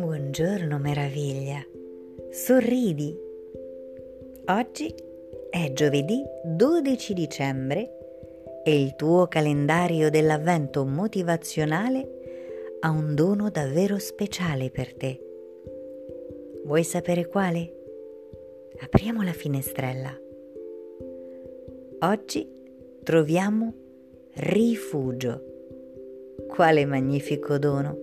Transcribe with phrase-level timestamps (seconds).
[0.00, 1.62] Buongiorno meraviglia,
[2.30, 3.14] sorridi.
[4.46, 4.94] Oggi
[5.50, 7.90] è giovedì 12 dicembre
[8.64, 15.20] e il tuo calendario dell'avvento motivazionale ha un dono davvero speciale per te.
[16.64, 17.70] Vuoi sapere quale?
[18.80, 20.18] Apriamo la finestrella.
[22.00, 22.48] Oggi
[23.02, 23.74] troviamo
[24.32, 25.44] rifugio.
[26.48, 27.98] Quale magnifico dono,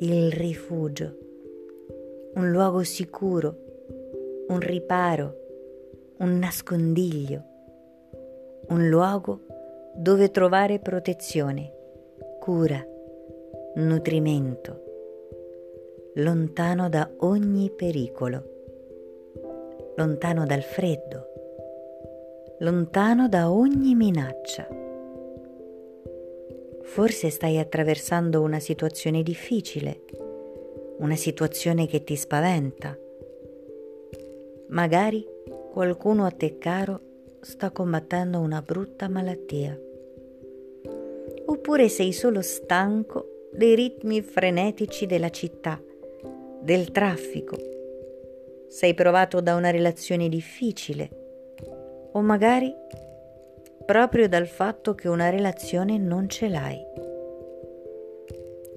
[0.00, 1.26] il rifugio.
[2.34, 3.56] Un luogo sicuro,
[4.48, 5.36] un riparo,
[6.18, 7.42] un nascondiglio,
[8.68, 9.40] un luogo
[9.94, 11.72] dove trovare protezione,
[12.40, 12.84] cura,
[13.74, 14.82] nutrimento,
[16.14, 18.42] lontano da ogni pericolo,
[19.96, 21.26] lontano dal freddo,
[22.58, 24.66] lontano da ogni minaccia.
[26.82, 30.04] Forse stai attraversando una situazione difficile,
[30.98, 32.96] una situazione che ti spaventa.
[34.68, 35.26] Magari
[35.70, 37.00] qualcuno a te caro
[37.40, 39.78] sta combattendo una brutta malattia.
[41.46, 45.80] Oppure sei solo stanco dei ritmi frenetici della città,
[46.60, 47.56] del traffico.
[48.68, 51.08] Sei provato da una relazione difficile
[52.12, 52.74] o magari
[53.86, 56.78] proprio dal fatto che una relazione non ce l'hai.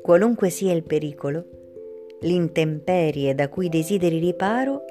[0.02, 1.46] Qualunque sia il pericolo,
[2.22, 4.86] l'intemperie da cui desideri riparo,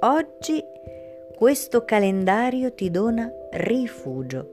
[0.00, 0.62] oggi
[1.36, 4.50] questo calendario ti dona rifugio,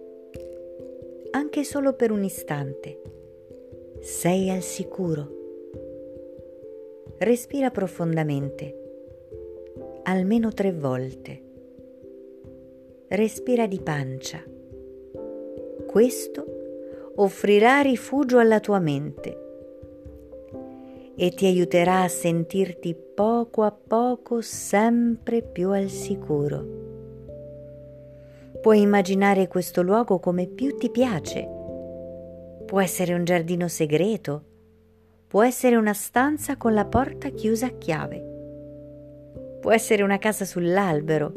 [1.32, 3.02] anche solo per un istante.
[4.00, 5.38] Sei al sicuro.
[7.18, 8.76] Respira profondamente,
[10.04, 11.42] almeno tre volte.
[13.08, 14.44] Respira di pancia
[15.90, 16.46] questo
[17.16, 19.49] offrirà rifugio alla tua mente
[21.22, 26.66] e ti aiuterà a sentirti poco a poco sempre più al sicuro.
[28.62, 31.46] Puoi immaginare questo luogo come più ti piace.
[32.66, 34.44] Può essere un giardino segreto,
[35.28, 41.34] può essere una stanza con la porta chiusa a chiave, può essere una casa sull'albero.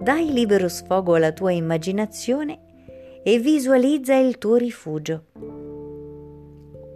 [0.00, 5.24] Dai libero sfogo alla tua immaginazione e visualizza il tuo rifugio.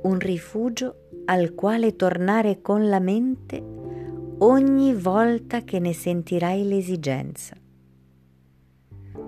[0.04, 3.62] Un rifugio al quale tornare con la mente
[4.38, 7.56] ogni volta che ne sentirai l'esigenza.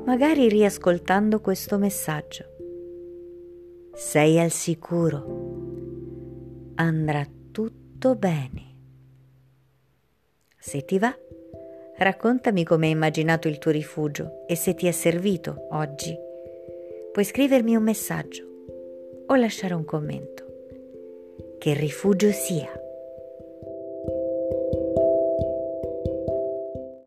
[0.05, 2.45] Magari riascoltando questo messaggio.
[3.93, 5.45] Sei al sicuro.
[6.77, 8.63] Andrà tutto bene.
[10.59, 11.17] Se ti va,
[11.99, 16.25] raccontami come hai immaginato il tuo rifugio e se ti è servito oggi
[17.17, 18.45] puoi scrivermi un messaggio
[19.27, 20.46] o lasciare un commento.
[21.59, 22.86] Che rifugio sia.